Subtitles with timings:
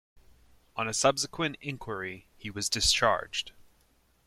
[0.75, 3.51] On a subsequent inquiry he was discharged.